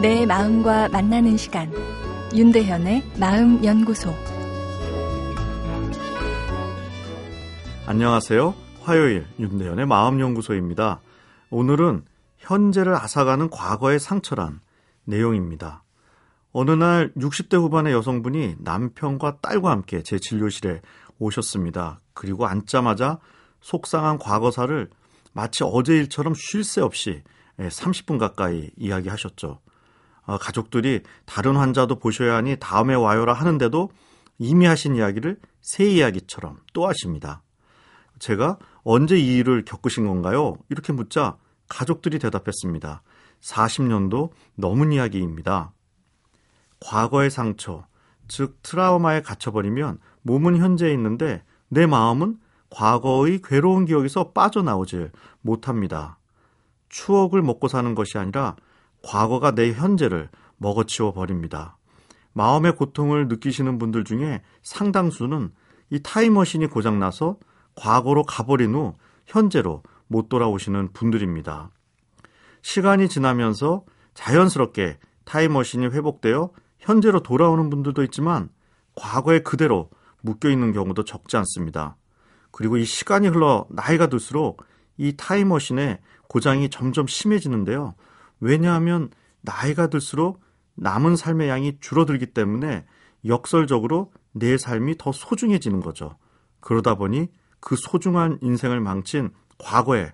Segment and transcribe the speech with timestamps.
[0.00, 1.72] 내 마음과 만나는 시간
[2.32, 4.14] 윤대현의 마음 연구소
[7.84, 8.54] 안녕하세요.
[8.82, 11.00] 화요일 윤대현의 마음 연구소입니다.
[11.50, 12.04] 오늘은
[12.36, 14.60] 현재를 앗아가는 과거의 상처란
[15.04, 15.82] 내용입니다.
[16.52, 20.80] 어느 날 60대 후반의 여성분이 남편과 딸과 함께 제 진료실에
[21.18, 21.98] 오셨습니다.
[22.14, 23.18] 그리고 앉자마자
[23.60, 24.90] 속상한 과거사를
[25.32, 27.24] 마치 어제 일처럼 쉴 새 없이
[27.58, 29.58] 30분 가까이 이야기하셨죠.
[30.28, 33.90] 아, 가족들이 다른 환자도 보셔야 하니 다음에 와요라 하는데도
[34.36, 37.42] 이미 하신 이야기를 새 이야기처럼 또 하십니다.
[38.18, 40.58] 제가 언제 이 일을 겪으신 건가요?
[40.68, 41.38] 이렇게 묻자
[41.70, 43.02] 가족들이 대답했습니다.
[43.40, 45.72] 40년도 넘은 이야기입니다.
[46.80, 47.86] 과거의 상처,
[48.28, 56.18] 즉 트라우마에 갇혀버리면 몸은 현재에 있는데 내 마음은 과거의 괴로운 기억에서 빠져나오질 못합니다.
[56.90, 58.56] 추억을 먹고 사는 것이 아니라
[59.02, 61.76] 과거가 내 현재를 먹어치워 버립니다.
[62.32, 65.50] 마음의 고통을 느끼시는 분들 중에 상당수는
[65.90, 67.36] 이 타임머신이 고장나서
[67.74, 68.94] 과거로 가버린 후
[69.26, 71.70] 현재로 못 돌아오시는 분들입니다.
[72.62, 78.50] 시간이 지나면서 자연스럽게 타임머신이 회복되어 현재로 돌아오는 분들도 있지만
[78.94, 79.90] 과거에 그대로
[80.22, 81.96] 묶여 있는 경우도 적지 않습니다.
[82.50, 84.64] 그리고 이 시간이 흘러 나이가 들수록
[84.96, 87.94] 이 타임머신의 고장이 점점 심해지는데요.
[88.40, 90.40] 왜냐하면 나이가 들수록
[90.74, 92.86] 남은 삶의 양이 줄어들기 때문에
[93.24, 96.16] 역설적으로 내 삶이 더 소중해지는 거죠.
[96.60, 97.28] 그러다 보니
[97.60, 100.12] 그 소중한 인생을 망친 과거에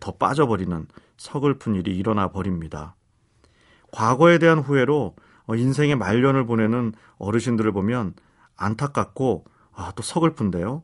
[0.00, 2.96] 더 빠져버리는 서글픈 일이 일어나 버립니다.
[3.92, 5.14] 과거에 대한 후회로
[5.48, 8.14] 인생의 말년을 보내는 어르신들을 보면
[8.56, 10.82] 안타깝고 아, 또 서글픈데요.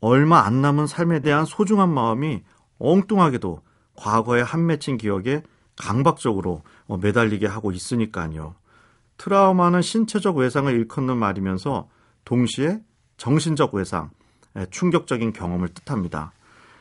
[0.00, 2.42] 얼마 안 남은 삶에 대한 소중한 마음이
[2.78, 3.62] 엉뚱하게도
[3.96, 5.42] 과거의 한 맺힌 기억에
[5.80, 6.62] 강박적으로
[7.00, 8.54] 매달리게 하고 있으니까요.
[9.16, 11.88] 트라우마는 신체적 외상을 일컫는 말이면서
[12.24, 12.80] 동시에
[13.16, 14.10] 정신적 외상,
[14.70, 16.32] 충격적인 경험을 뜻합니다.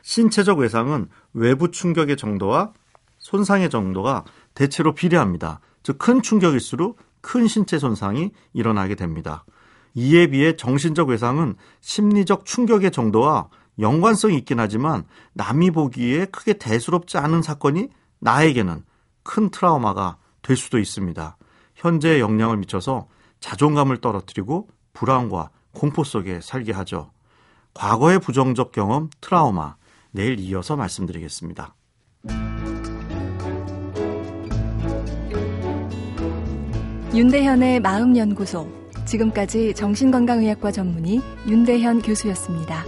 [0.02, 2.74] 신체적 외상은 외부 충격의 정도와
[3.18, 4.24] 손상의 정도가
[4.54, 5.60] 대체로 비례합니다.
[5.84, 9.44] 즉, 큰 충격일수록 큰 신체 손상이 일어나게 됩니다.
[9.94, 13.50] 이에 비해 정신적 외상은 심리적 충격의 정도와
[13.80, 17.90] 연관성이 있긴 하지만 남이 보기에 크게 대수롭지 않은 사건이
[18.20, 18.84] 나에게는
[19.24, 21.38] 큰 트라우마가 될 수도 있습니다.
[21.76, 23.08] 현재에 영향을 미쳐서
[23.40, 27.12] 자존감을 떨어뜨리고 불안과 공포 속에 살게 하죠.
[27.74, 29.76] 과거의 부정적 경험, 트라우마,
[30.12, 31.76] 내일 이어서 말씀드리겠습니다.
[37.14, 38.68] 윤대현의 마음연구소.
[39.06, 42.84] 지금까지 정신건강의학과 전문의 윤대현 교수였습니다.